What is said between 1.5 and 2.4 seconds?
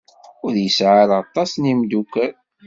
n yimeddukal.